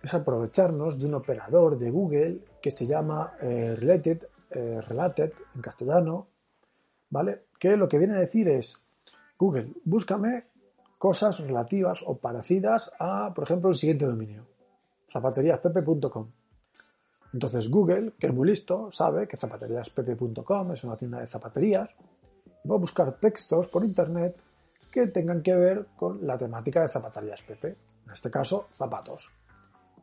es 0.03 0.13
aprovecharnos 0.13 0.99
de 0.99 1.07
un 1.07 1.15
operador 1.15 1.79
de 1.79 1.91
Google 1.91 2.41
que 2.61 2.71
se 2.71 2.87
llama 2.87 3.35
eh, 3.41 3.77
Related, 3.79 4.23
eh, 4.51 4.81
Related 4.87 5.33
en 5.55 5.63
castellano, 5.63 6.27
¿vale? 7.09 7.45
Que 7.59 7.77
lo 7.77 7.89
que 7.89 7.99
viene 7.99 8.17
a 8.17 8.21
decir 8.21 8.49
es, 8.49 8.83
Google, 9.39 9.73
búscame 9.85 10.45
cosas 10.99 11.41
relativas 11.41 12.03
o 12.07 12.19
parecidas 12.19 12.93
a, 12.99 13.33
por 13.35 13.45
ejemplo, 13.45 13.71
el 13.71 13.77
siguiente 13.77 14.07
dominio, 14.07 14.47
zapateriaspepe.com. 15.11 16.31
Entonces 17.33 17.69
Google, 17.69 18.13
que 18.19 18.27
es 18.27 18.35
muy 18.35 18.49
listo, 18.49 18.91
sabe 18.93 19.29
que 19.29 19.37
zapateriaspepe.com 19.37 20.73
es 20.73 20.85
una 20.85 20.97
tienda 20.97 21.21
de 21.21 21.27
zapaterías 21.27 21.91
va 22.69 22.75
a 22.75 22.79
buscar 22.79 23.15
textos 23.15 23.69
por 23.69 23.85
internet 23.85 24.37
que 24.91 25.07
tengan 25.07 25.43
que 25.43 25.55
ver 25.55 25.87
con 25.97 26.27
la 26.27 26.37
temática 26.37 26.83
de 26.83 26.89
zapaterías 26.89 27.43
Pepe 27.43 27.77
en 28.07 28.13
este 28.13 28.31
caso 28.31 28.67
zapatos. 28.73 29.31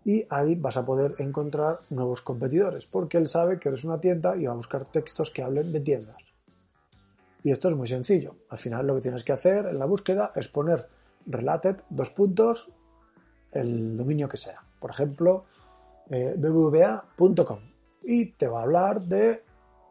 Y 0.05 0.25
ahí 0.29 0.55
vas 0.55 0.77
a 0.77 0.85
poder 0.85 1.15
encontrar 1.17 1.79
nuevos 1.89 2.21
competidores, 2.21 2.87
porque 2.87 3.17
él 3.17 3.27
sabe 3.27 3.59
que 3.59 3.67
eres 3.67 3.83
una 3.83 3.99
tienda 3.99 4.37
y 4.37 4.45
va 4.45 4.53
a 4.53 4.55
buscar 4.55 4.85
textos 4.85 5.31
que 5.31 5.43
hablen 5.43 5.73
de 5.73 5.81
tiendas. 5.81 6.23
Y 7.43 7.51
esto 7.51 7.69
es 7.69 7.75
muy 7.75 7.87
sencillo. 7.87 8.35
Al 8.49 8.57
final 8.57 8.87
lo 8.87 8.95
que 8.95 9.01
tienes 9.01 9.25
que 9.25 9.33
hacer 9.33 9.65
en 9.65 9.79
la 9.79 9.85
búsqueda 9.85 10.31
es 10.35 10.47
poner 10.47 10.87
related, 11.25 11.81
dos 11.89 12.09
puntos, 12.11 12.71
el 13.51 13.97
dominio 13.97 14.27
que 14.27 14.37
sea. 14.37 14.61
Por 14.79 14.91
ejemplo, 14.91 15.45
eh, 16.09 16.35
bbva.com. 16.37 17.59
Y 18.03 18.33
te 18.33 18.47
va 18.47 18.59
a 18.59 18.63
hablar 18.63 19.01
de 19.01 19.43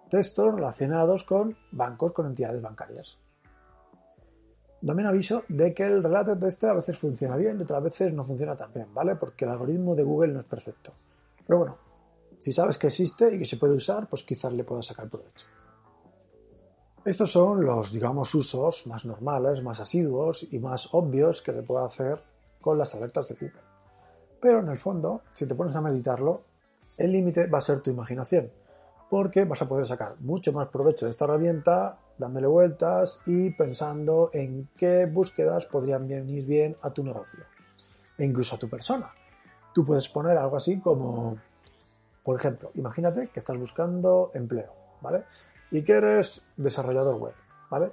textos 0.08 0.54
relacionados 0.54 1.24
con 1.24 1.56
bancos, 1.72 2.12
con 2.12 2.26
entidades 2.26 2.62
bancarias. 2.62 3.18
También 4.84 5.08
aviso 5.08 5.42
de 5.48 5.74
que 5.74 5.84
el 5.84 6.02
relato 6.02 6.34
de 6.34 6.48
este 6.48 6.68
a 6.68 6.74
veces 6.74 6.96
funciona 6.96 7.36
bien 7.36 7.58
y 7.58 7.62
otras 7.62 7.82
veces 7.82 8.12
no 8.12 8.24
funciona 8.24 8.54
tan 8.54 8.72
bien, 8.72 8.92
¿vale? 8.94 9.16
Porque 9.16 9.44
el 9.44 9.50
algoritmo 9.50 9.94
de 9.94 10.04
Google 10.04 10.32
no 10.32 10.40
es 10.40 10.46
perfecto. 10.46 10.92
Pero 11.44 11.58
bueno, 11.58 11.76
si 12.38 12.52
sabes 12.52 12.78
que 12.78 12.86
existe 12.88 13.34
y 13.34 13.38
que 13.38 13.44
se 13.44 13.56
puede 13.56 13.74
usar, 13.74 14.06
pues 14.06 14.22
quizás 14.22 14.52
le 14.52 14.64
puedas 14.64 14.86
sacar 14.86 15.08
provecho. 15.08 15.46
Estos 17.04 17.32
son 17.32 17.64
los, 17.64 17.92
digamos, 17.92 18.34
usos 18.34 18.86
más 18.86 19.04
normales, 19.04 19.62
más 19.62 19.80
asiduos 19.80 20.46
y 20.52 20.58
más 20.58 20.92
obvios 20.92 21.40
que 21.40 21.52
se 21.52 21.62
puede 21.62 21.86
hacer 21.86 22.22
con 22.66 22.78
las 22.78 22.92
alertas 22.96 23.28
de 23.28 23.36
Google. 23.36 23.60
Pero 24.40 24.58
en 24.58 24.68
el 24.68 24.76
fondo, 24.76 25.22
si 25.32 25.46
te 25.46 25.54
pones 25.54 25.76
a 25.76 25.80
meditarlo, 25.80 26.42
el 26.96 27.12
límite 27.12 27.46
va 27.46 27.58
a 27.58 27.60
ser 27.60 27.80
tu 27.80 27.92
imaginación, 27.92 28.50
porque 29.08 29.44
vas 29.44 29.62
a 29.62 29.68
poder 29.68 29.86
sacar 29.86 30.16
mucho 30.18 30.52
más 30.52 30.66
provecho 30.66 31.04
de 31.04 31.12
esta 31.12 31.26
herramienta 31.26 32.00
dándole 32.18 32.48
vueltas 32.48 33.22
y 33.24 33.50
pensando 33.50 34.30
en 34.32 34.68
qué 34.76 35.06
búsquedas 35.06 35.66
podrían 35.66 36.08
venir 36.08 36.44
bien 36.44 36.76
a 36.82 36.90
tu 36.90 37.04
negocio 37.04 37.38
e 38.18 38.24
incluso 38.24 38.56
a 38.56 38.58
tu 38.58 38.68
persona. 38.68 39.12
Tú 39.72 39.86
puedes 39.86 40.08
poner 40.08 40.36
algo 40.36 40.56
así 40.56 40.80
como, 40.80 41.36
por 42.24 42.34
ejemplo, 42.34 42.72
imagínate 42.74 43.28
que 43.28 43.38
estás 43.38 43.56
buscando 43.56 44.32
empleo, 44.34 44.72
¿vale? 45.00 45.22
Y 45.70 45.84
que 45.84 45.92
eres 45.92 46.44
desarrollador 46.56 47.14
web, 47.14 47.34
¿vale? 47.70 47.92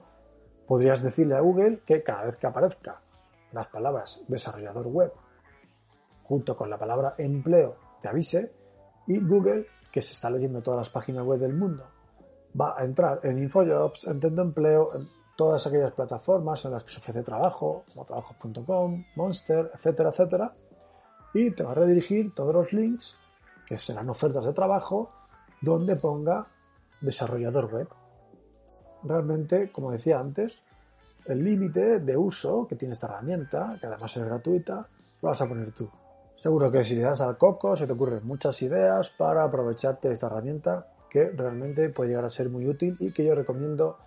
Podrías 0.66 1.04
decirle 1.04 1.36
a 1.36 1.42
Google 1.42 1.82
que 1.86 2.02
cada 2.02 2.24
vez 2.24 2.38
que 2.38 2.48
aparezca 2.48 3.03
las 3.54 3.68
palabras 3.68 4.22
desarrollador 4.28 4.88
web 4.88 5.14
junto 6.24 6.56
con 6.58 6.70
la 6.70 6.78
palabra 6.78 7.16
empleo 7.18 7.76
te 8.02 8.08
avise 8.10 8.52
y 9.08 9.20
Google, 9.20 9.66
que 9.92 10.02
se 10.02 10.14
está 10.14 10.30
leyendo 10.30 10.62
todas 10.62 10.80
las 10.80 10.90
páginas 10.90 11.26
web 11.26 11.40
del 11.40 11.54
mundo 11.54 11.86
va 12.60 12.76
a 12.78 12.84
entrar 12.84 13.20
en 13.24 13.40
InfoJobs, 13.40 14.08
en 14.08 14.20
Tendo 14.20 14.42
Empleo, 14.42 14.96
en 14.96 15.08
todas 15.36 15.66
aquellas 15.66 15.94
plataformas 15.94 16.64
en 16.66 16.72
las 16.72 16.84
que 16.84 16.92
se 16.92 17.00
ofrece 17.00 17.24
trabajo, 17.24 17.84
como 17.92 18.06
trabajos.com, 18.06 19.06
Monster, 19.16 19.72
etcétera, 19.74 20.10
etcétera, 20.10 20.54
y 21.34 21.52
te 21.52 21.64
va 21.64 21.72
a 21.72 21.76
redirigir 21.76 22.34
todos 22.34 22.54
los 22.54 22.74
links 22.74 23.18
que 23.66 23.78
serán 23.78 24.10
ofertas 24.10 24.46
de 24.46 24.54
trabajo 24.54 25.12
donde 25.62 25.96
ponga 25.96 26.48
desarrollador 27.02 27.74
web. 27.74 27.88
Realmente, 29.04 29.72
como 29.72 29.92
decía 29.92 30.20
antes, 30.20 30.62
el 31.26 31.44
límite 31.44 32.00
de 32.00 32.18
uso 32.18 32.68
que 32.68 32.76
tiene 32.76 32.94
esta 32.94 33.08
herramienta, 33.08 33.78
que 33.80 33.88
además 33.88 34.16
es 34.16 34.26
gratuita, 34.26 34.88
lo 35.22 35.30
vas 35.30 35.42
a 35.42 35.48
poner 35.48 35.72
tú. 35.72 35.90
Seguro 36.36 36.72
que 36.72 36.84
si 36.84 36.96
le 36.96 37.04
das 37.04 37.22
al 37.22 37.38
coco 37.38 37.76
se 37.76 37.88
te 37.88 37.94
ocurren 37.94 38.26
muchas 38.26 38.62
ideas 38.62 39.10
para 39.12 39.44
aprovecharte 39.44 40.10
de 40.10 40.14
esta 40.16 40.28
herramienta 40.28 40.88
que 41.10 41.30
realmente 41.30 41.90
puede 41.90 42.10
llegar 42.10 42.26
a 42.26 42.30
ser 42.30 42.50
muy 42.50 42.68
útil 42.68 42.98
y 43.00 43.14
que 43.14 43.24
yo 43.24 43.36
recomiendo 43.36 43.98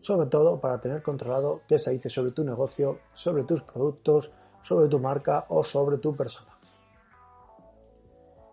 sobre 0.00 0.28
todo 0.28 0.60
para 0.60 0.80
tener 0.80 1.02
controlado 1.02 1.60
qué 1.68 1.78
se 1.78 1.92
dice 1.92 2.10
sobre 2.10 2.32
tu 2.32 2.42
negocio, 2.44 2.98
sobre 3.14 3.44
tus 3.44 3.62
productos, 3.62 4.32
sobre 4.62 4.88
tu 4.88 4.98
marca 4.98 5.44
o 5.48 5.62
sobre 5.62 5.98
tu 5.98 6.16
persona. 6.16 6.50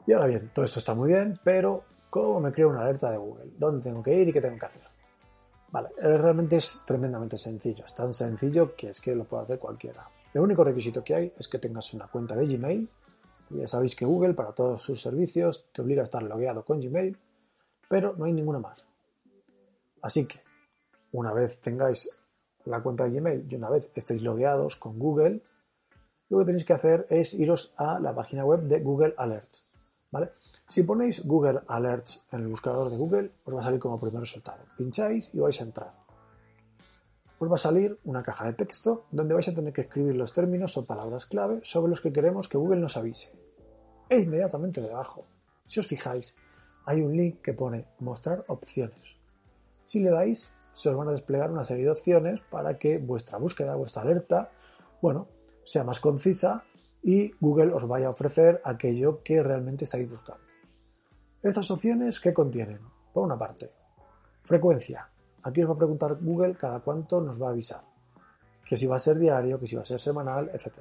Y 0.06 0.14
ahora 0.14 0.28
bien, 0.28 0.52
todo 0.54 0.66
esto 0.66 0.80
está 0.80 0.94
muy 0.94 1.10
bien, 1.10 1.40
pero 1.44 1.84
¿cómo 2.10 2.40
me 2.40 2.52
creo 2.52 2.70
una 2.70 2.82
alerta 2.82 3.12
de 3.12 3.18
Google? 3.18 3.52
¿Dónde 3.58 3.84
tengo 3.84 4.04
que 4.04 4.14
ir 4.14 4.28
y 4.28 4.34
qué 4.34 4.42
tengo 4.42 4.60
que 4.60 4.66
hacer? 4.66 4.84
Vale, 5.72 5.90
eh, 5.98 6.18
realmente 6.18 6.58
es 6.58 6.84
tremendamente 6.86 7.38
sencillo, 7.38 7.86
es 7.86 7.94
tan 7.94 8.14
sencillo 8.14 8.76
que 8.76 8.90
es 8.90 9.00
que 9.00 9.16
lo 9.16 9.24
puede 9.24 9.44
hacer 9.44 9.60
cualquiera. 9.60 10.06
El 10.34 10.42
único 10.42 10.64
requisito 10.64 11.04
que 11.04 11.16
hay 11.16 11.34
es 11.38 11.48
que 11.48 11.60
tengas 11.60 11.94
una 11.94 12.08
cuenta 12.08 12.36
de 12.36 12.46
Gmail. 12.46 12.90
Ya 13.52 13.68
sabéis 13.68 13.96
que 13.96 14.06
Google 14.06 14.34
para 14.34 14.54
todos 14.54 14.82
sus 14.82 15.02
servicios 15.02 15.68
te 15.74 15.82
obliga 15.82 16.02
a 16.02 16.06
estar 16.06 16.24
logueado 16.24 16.64
con 16.64 16.80
Gmail 16.80 17.18
pero 17.92 18.16
no 18.16 18.24
hay 18.24 18.32
ninguna 18.32 18.60
más. 18.60 18.86
Así 20.02 20.26
que, 20.26 20.40
una 21.12 21.34
vez 21.34 21.60
tengáis 21.60 22.10
la 22.64 22.82
cuenta 22.82 23.04
de 23.04 23.20
Gmail 23.20 23.46
y 23.50 23.56
una 23.56 23.70
vez 23.70 23.92
estéis 23.94 24.22
logueados 24.22 24.78
con 24.78 24.98
Google, 24.98 25.42
lo 26.30 26.40
que 26.40 26.46
tenéis 26.46 26.64
que 26.64 26.72
hacer 26.72 27.06
es 27.10 27.34
iros 27.34 27.74
a 27.76 28.00
la 28.00 28.16
página 28.16 28.46
web 28.46 28.62
de 28.62 28.80
Google 28.80 29.14
Alerts. 29.18 29.66
Si 30.68 30.84
ponéis 30.84 31.26
Google 31.26 31.62
Alerts 31.68 32.24
en 32.32 32.42
el 32.42 32.48
buscador 32.48 32.90
de 32.90 32.98
Google, 32.98 33.32
os 33.46 33.56
va 33.56 33.62
a 33.62 33.64
salir 33.64 33.80
como 33.80 34.00
primer 34.00 34.20
resultado. 34.20 34.60
Pincháis 34.78 35.30
y 35.34 35.40
vais 35.40 35.60
a 35.62 35.64
entrar. 35.64 35.94
Os 37.40 37.50
va 37.50 37.56
a 37.56 37.58
salir 37.58 37.98
una 38.04 38.22
caja 38.22 38.46
de 38.46 38.54
texto 38.54 39.06
donde 39.12 39.34
vais 39.34 39.48
a 39.48 39.54
tener 39.54 39.72
que 39.72 39.82
escribir 39.82 40.16
los 40.16 40.34
términos 40.34 40.76
o 40.78 40.86
palabras 40.86 41.26
clave 41.26 41.62
sobre 41.64 41.90
los 41.90 42.02
que 42.02 42.12
queremos 42.12 42.50
que 42.50 42.58
Google 42.58 42.82
nos 42.82 42.98
avise. 42.98 43.32
E 44.10 44.20
inmediatamente 44.20 44.82
debajo, 44.82 45.24
si 45.68 45.80
os 45.80 45.88
fijáis, 45.88 46.36
hay 46.86 47.02
un 47.02 47.16
link 47.16 47.42
que 47.42 47.54
pone 47.54 47.86
mostrar 48.00 48.44
opciones. 48.48 49.16
Si 49.86 50.02
le 50.02 50.12
dais, 50.12 50.52
se 50.74 50.90
os 50.90 50.96
van 50.96 51.08
a 51.08 51.12
desplegar 51.12 51.52
una 51.52 51.64
serie 51.64 51.86
de 51.86 51.92
opciones 51.92 52.42
para 52.52 52.78
que 52.78 52.98
vuestra 52.98 53.38
búsqueda, 53.38 53.76
vuestra 53.76 54.02
alerta, 54.02 54.52
bueno, 55.02 55.28
sea 55.64 55.86
más 55.86 56.02
concisa 56.02 56.66
y 57.04 57.32
Google 57.40 57.74
os 57.74 57.88
vaya 57.88 58.08
a 58.08 58.12
ofrecer 58.12 58.62
aquello 58.64 59.22
que 59.24 59.42
realmente 59.42 59.86
estáis 59.86 60.10
buscando. 60.10 60.44
Estas 61.42 61.72
opciones, 61.72 62.20
¿qué 62.20 62.34
contienen? 62.34 62.80
Por 63.14 63.24
una 63.24 63.38
parte, 63.38 63.72
frecuencia. 64.44 65.10
Aquí 65.44 65.64
os 65.64 65.70
va 65.70 65.74
a 65.74 65.78
preguntar 65.78 66.18
Google 66.22 66.56
cada 66.56 66.82
cuánto 66.82 67.20
nos 67.20 67.42
va 67.42 67.48
a 67.48 67.52
avisar. 67.52 67.82
Que 68.66 68.78
si 68.78 68.86
va 68.86 68.98
a 68.98 69.00
ser 69.00 69.18
diario, 69.18 69.60
que 69.60 69.68
si 69.68 69.76
va 69.76 69.82
a 69.82 69.86
ser 69.86 70.00
semanal, 70.00 70.52
etc. 70.54 70.72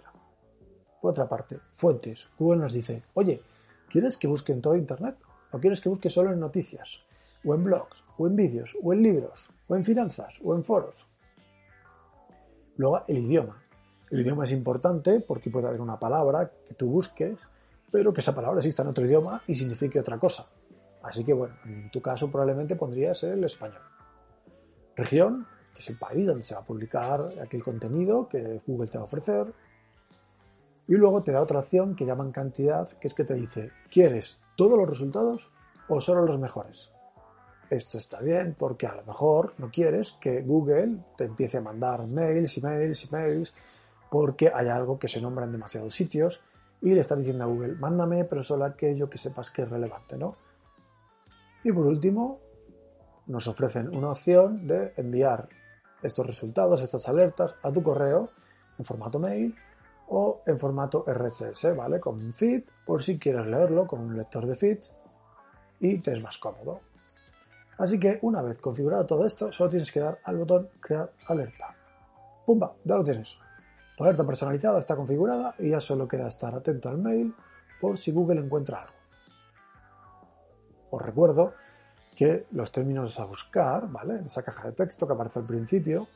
Por 1.00 1.12
otra 1.12 1.28
parte, 1.28 1.58
fuentes. 1.72 2.28
Google 2.38 2.60
nos 2.60 2.74
dice, 2.74 3.02
oye, 3.14 3.42
¿quieres 3.90 4.16
que 4.18 4.28
busque 4.28 4.52
en 4.52 4.60
todo 4.60 4.76
Internet? 4.76 5.16
¿O 5.50 5.58
quieres 5.58 5.80
que 5.80 5.88
busque 5.88 6.10
solo 6.10 6.32
en 6.32 6.40
noticias? 6.40 7.00
¿O 7.44 7.54
en 7.54 7.64
blogs? 7.64 8.04
¿O 8.18 8.26
en 8.26 8.36
vídeos? 8.36 8.76
¿O 8.82 8.92
en 8.92 9.02
libros? 9.02 9.50
¿O 9.66 9.74
en 9.74 9.84
finanzas? 9.84 10.34
¿O 10.44 10.54
en 10.54 10.62
foros? 10.62 11.08
Luego, 12.76 13.02
el 13.08 13.18
idioma. 13.18 13.62
El 14.10 14.20
idioma 14.20 14.44
es 14.44 14.52
importante 14.52 15.20
porque 15.20 15.50
puede 15.50 15.68
haber 15.68 15.80
una 15.80 15.98
palabra 15.98 16.50
que 16.66 16.74
tú 16.74 16.88
busques, 16.90 17.38
pero 17.90 18.12
que 18.12 18.20
esa 18.20 18.34
palabra 18.34 18.58
exista 18.58 18.82
en 18.82 18.88
otro 18.88 19.04
idioma 19.04 19.42
y 19.46 19.54
signifique 19.54 20.00
otra 20.00 20.18
cosa. 20.18 20.46
Así 21.02 21.24
que, 21.24 21.32
bueno, 21.32 21.54
en 21.64 21.90
tu 21.90 22.02
caso 22.02 22.30
probablemente 22.30 22.76
pondrías 22.76 23.22
el 23.22 23.44
español. 23.44 23.82
Región, 24.96 25.46
que 25.72 25.78
es 25.78 25.88
el 25.90 25.96
país 25.96 26.26
donde 26.26 26.42
se 26.42 26.54
va 26.54 26.60
a 26.60 26.64
publicar 26.64 27.32
aquel 27.42 27.62
contenido 27.62 28.28
que 28.28 28.60
Google 28.66 28.88
te 28.88 28.98
va 28.98 29.02
a 29.02 29.06
ofrecer. 29.06 29.52
Y 30.88 30.94
luego 30.94 31.22
te 31.22 31.32
da 31.32 31.40
otra 31.40 31.60
opción 31.60 31.94
que 31.94 32.04
llaman 32.04 32.32
cantidad, 32.32 32.88
que 32.88 33.06
es 33.06 33.14
que 33.14 33.24
te 33.24 33.34
dice, 33.34 33.70
¿quieres 33.90 34.42
todos 34.56 34.76
los 34.76 34.88
resultados 34.88 35.50
o 35.88 36.00
solo 36.00 36.26
los 36.26 36.40
mejores? 36.40 36.90
Esto 37.70 37.98
está 37.98 38.20
bien 38.20 38.56
porque 38.58 38.88
a 38.88 38.96
lo 38.96 39.04
mejor 39.04 39.54
no 39.58 39.70
quieres 39.70 40.12
que 40.20 40.42
Google 40.42 40.98
te 41.16 41.24
empiece 41.24 41.58
a 41.58 41.60
mandar 41.60 42.08
mails 42.08 42.58
y 42.58 42.60
mails 42.60 43.04
y 43.04 43.10
mails 43.12 43.54
porque 44.10 44.50
hay 44.54 44.68
algo 44.68 44.98
que 44.98 45.08
se 45.08 45.20
nombra 45.20 45.44
en 45.44 45.52
demasiados 45.52 45.94
sitios 45.94 46.42
y 46.82 46.94
le 46.94 47.00
está 47.00 47.14
diciendo 47.16 47.44
a 47.44 47.46
Google, 47.46 47.74
mándame, 47.74 48.24
pero 48.24 48.42
solo 48.42 48.64
aquello 48.64 49.08
que 49.08 49.18
sepas 49.18 49.50
que 49.50 49.62
es 49.62 49.68
relevante, 49.68 50.16
¿no? 50.16 50.34
Y 51.62 51.72
por 51.72 51.86
último, 51.86 52.40
nos 53.26 53.46
ofrecen 53.46 53.94
una 53.94 54.10
opción 54.10 54.66
de 54.66 54.92
enviar 54.96 55.48
estos 56.02 56.26
resultados, 56.26 56.80
estas 56.82 57.08
alertas 57.08 57.54
a 57.62 57.70
tu 57.70 57.82
correo 57.82 58.30
en 58.78 58.84
formato 58.84 59.18
mail 59.18 59.54
o 60.08 60.42
en 60.46 60.58
formato 60.58 61.04
RSS, 61.06 61.76
¿vale? 61.76 62.00
Con 62.00 62.14
un 62.16 62.32
feed, 62.32 62.64
por 62.84 63.02
si 63.02 63.18
quieres 63.18 63.46
leerlo 63.46 63.86
con 63.86 64.00
un 64.00 64.16
lector 64.16 64.46
de 64.46 64.56
feed 64.56 64.78
y 65.78 65.98
te 65.98 66.12
es 66.12 66.22
más 66.22 66.38
cómodo. 66.38 66.80
Así 67.78 67.98
que 68.00 68.18
una 68.22 68.42
vez 68.42 68.58
configurado 68.58 69.06
todo 69.06 69.24
esto, 69.24 69.52
solo 69.52 69.70
tienes 69.70 69.92
que 69.92 70.00
dar 70.00 70.18
al 70.24 70.38
botón 70.38 70.68
crear 70.80 71.12
alerta. 71.28 71.74
¡Pumba! 72.44 72.74
Ya 72.84 72.96
lo 72.96 73.04
tienes. 73.04 73.38
Alerta 74.00 74.24
personalizada 74.24 74.78
está 74.78 74.96
configurada 74.96 75.54
y 75.58 75.70
ya 75.70 75.80
solo 75.80 76.08
queda 76.08 76.26
estar 76.26 76.54
atento 76.54 76.88
al 76.88 76.96
mail 76.96 77.34
por 77.80 77.98
si 77.98 78.12
Google 78.12 78.40
encuentra 78.40 78.80
algo. 78.80 78.94
Os 80.90 81.02
recuerdo 81.02 81.52
que 82.16 82.46
los 82.52 82.72
términos 82.72 83.20
a 83.20 83.26
buscar, 83.26 83.90
¿vale? 83.90 84.22
Esa 84.24 84.42
caja 84.42 84.68
de 84.68 84.72
texto 84.72 85.06
que 85.06 85.12
aparece 85.12 85.38
al 85.38 85.44
principio, 85.44 86.08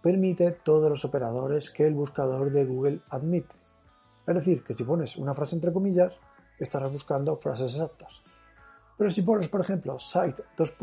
permite 0.00 0.52
todos 0.52 0.88
los 0.88 1.04
operadores 1.04 1.70
que 1.70 1.86
el 1.86 1.94
buscador 1.94 2.52
de 2.52 2.64
Google 2.64 3.00
admite. 3.10 3.56
Es 4.24 4.34
decir, 4.36 4.62
que 4.62 4.74
si 4.74 4.84
pones 4.84 5.16
una 5.16 5.34
frase 5.34 5.56
entre 5.56 5.72
comillas, 5.72 6.12
estarás 6.58 6.92
buscando 6.92 7.36
frases 7.36 7.74
exactas. 7.74 8.22
Pero 8.96 9.10
si 9.10 9.22
pones, 9.22 9.48
por 9.48 9.60
ejemplo, 9.60 9.98
site 9.98 10.44
dos 10.56 10.76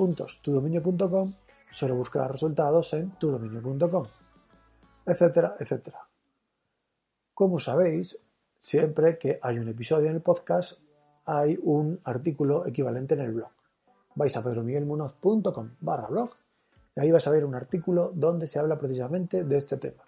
solo 1.70 1.96
buscará 1.96 2.28
resultados 2.28 2.94
en 2.94 3.12
tudominio.com, 3.12 4.08
etcétera, 5.06 5.56
etcétera. 5.60 6.00
Como 7.34 7.60
sabéis, 7.60 8.20
siempre 8.60 9.18
que 9.18 9.40
hay 9.42 9.58
un 9.58 9.68
episodio 9.68 10.10
en 10.10 10.16
el 10.16 10.22
podcast, 10.22 10.80
hay 11.26 11.58
un 11.64 12.00
artículo 12.04 12.66
equivalente 12.68 13.16
en 13.16 13.22
el 13.22 13.32
blog. 13.32 13.50
Vais 14.16 14.36
a 14.38 14.44
pedromiguelmunoz.com 14.44 15.70
barra 15.82 16.08
blog 16.08 16.30
y 16.96 17.00
ahí 17.02 17.12
vais 17.12 17.26
a 17.26 17.32
ver 17.32 17.46
un 17.46 17.56
artículo 17.56 18.12
donde 18.14 18.48
se 18.48 18.60
habla 18.60 18.78
precisamente 18.78 19.44
de 19.44 19.58
este 19.58 19.78
tema. 19.78 20.04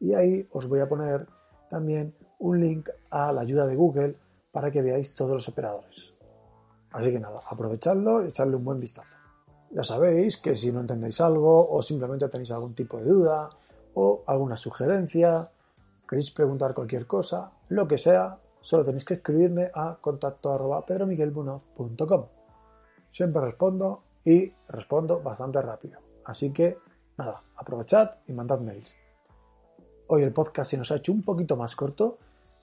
Y 0.00 0.14
ahí 0.14 0.48
os 0.52 0.68
voy 0.68 0.80
a 0.80 0.88
poner 0.88 1.26
también 1.68 2.14
un 2.38 2.60
link 2.60 2.88
a 3.10 3.32
la 3.32 3.42
ayuda 3.42 3.66
de 3.66 3.76
Google 3.76 4.16
para 4.50 4.70
que 4.70 4.82
veáis 4.82 5.14
todos 5.14 5.32
los 5.32 5.48
operadores. 5.48 6.12
Así 6.92 7.10
que 7.10 7.18
nada, 7.18 7.40
aprovechadlo 7.48 8.24
y 8.24 8.28
echarle 8.28 8.56
un 8.56 8.64
buen 8.64 8.80
vistazo. 8.80 9.18
Ya 9.70 9.82
sabéis 9.82 10.36
que 10.36 10.54
si 10.54 10.70
no 10.70 10.80
entendéis 10.80 11.20
algo 11.20 11.68
o 11.68 11.82
simplemente 11.82 12.28
tenéis 12.28 12.52
algún 12.52 12.74
tipo 12.74 12.98
de 12.98 13.04
duda 13.04 13.50
o 13.94 14.22
alguna 14.26 14.56
sugerencia, 14.56 15.50
queréis 16.08 16.30
preguntar 16.30 16.74
cualquier 16.74 17.06
cosa, 17.06 17.50
lo 17.68 17.86
que 17.86 17.98
sea, 17.98 18.38
solo 18.60 18.84
tenéis 18.84 19.04
que 19.04 19.14
escribirme 19.14 19.70
a 19.74 19.96
contacto 20.00 20.52
Siempre 23.10 23.42
respondo 23.42 24.02
y 24.24 24.52
respondo 24.68 25.20
bastante 25.20 25.62
rápido. 25.62 26.00
Así 26.24 26.52
que 26.52 26.78
nada, 27.16 27.42
aprovechad 27.56 28.10
y 28.26 28.32
mandad 28.32 28.60
mails. 28.60 28.96
Hoy 30.08 30.22
el 30.22 30.32
podcast 30.32 30.70
se 30.70 30.78
nos 30.78 30.90
ha 30.90 30.96
hecho 30.96 31.12
un 31.12 31.22
poquito 31.22 31.56
más 31.56 31.76
corto. 31.76 32.18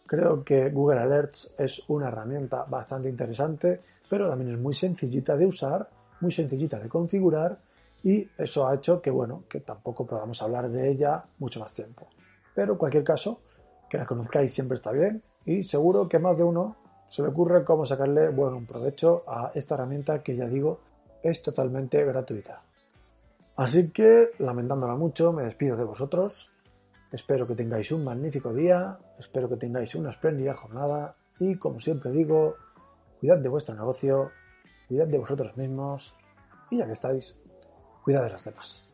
Creo 0.06 0.44
que 0.44 0.70
Google 0.70 1.00
Alerts 1.00 1.54
es 1.58 1.88
una 1.90 2.10
herramienta 2.10 2.66
bastante 2.66 3.10
interesante 3.10 3.80
pero 4.12 4.28
también 4.28 4.56
es 4.56 4.60
muy 4.60 4.74
sencillita 4.74 5.38
de 5.38 5.46
usar, 5.46 5.90
muy 6.20 6.32
sencillita 6.32 6.78
de 6.78 6.90
configurar 6.90 7.58
y 8.04 8.28
eso 8.38 8.68
ha 8.68 8.76
hecho 8.76 9.02
que, 9.02 9.12
bueno, 9.12 9.44
que 9.50 9.60
tampoco 9.60 10.06
podamos 10.06 10.42
hablar 10.42 10.70
de 10.70 10.90
ella 10.90 11.24
mucho 11.40 11.60
más 11.60 11.74
tiempo. 11.74 12.08
Pero 12.56 12.74
en 12.74 12.78
cualquier 12.78 13.04
caso, 13.04 13.42
que 13.90 13.98
la 13.98 14.06
conozcáis 14.06 14.54
siempre 14.54 14.76
está 14.76 14.92
bien 14.92 15.22
y 15.46 15.64
seguro 15.64 16.08
que 16.08 16.20
más 16.20 16.38
de 16.38 16.44
uno 16.44 16.78
se 17.08 17.22
le 17.22 17.28
ocurre 17.28 17.66
cómo 17.66 17.86
sacarle 17.86 18.30
buen 18.30 18.66
provecho 18.66 19.24
a 19.28 19.52
esta 19.54 19.76
herramienta 19.76 20.24
que 20.24 20.36
ya 20.36 20.48
digo 20.48 20.80
es 21.22 21.44
totalmente 21.44 22.04
gratuita. 22.06 22.62
Así 23.58 23.90
que, 23.90 24.32
lamentándola 24.40 24.96
mucho, 24.96 25.34
me 25.34 25.44
despido 25.44 25.76
de 25.76 25.84
vosotros. 25.84 26.52
Espero 27.12 27.46
que 27.46 27.54
tengáis 27.54 27.92
un 27.92 28.06
magnífico 28.06 28.54
día, 28.54 28.98
espero 29.20 29.50
que 29.50 29.58
tengáis 29.58 29.94
una 29.94 30.12
espléndida 30.12 30.54
jornada 30.54 31.16
y, 31.38 31.56
como 31.56 31.80
siempre 31.80 32.12
digo, 32.12 32.56
cuidad 33.20 33.38
de 33.38 33.50
vuestro 33.50 33.76
negocio, 33.76 34.32
cuidad 34.88 35.08
de 35.08 35.18
vosotros 35.18 35.56
mismos 35.58 36.16
y 36.70 36.78
ya 36.78 36.86
que 36.86 36.94
estáis, 36.94 37.38
cuidad 38.02 38.24
de 38.24 38.32
los 38.32 38.44
demás. 38.44 38.91